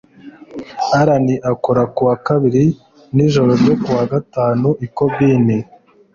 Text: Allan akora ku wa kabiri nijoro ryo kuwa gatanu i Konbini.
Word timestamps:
Allan 0.99 1.27
akora 1.51 1.83
ku 1.93 2.01
wa 2.07 2.15
kabiri 2.27 2.63
nijoro 3.15 3.51
ryo 3.61 3.75
kuwa 3.83 4.03
gatanu 4.13 4.67
i 4.85 4.87
Konbini. 4.95 5.57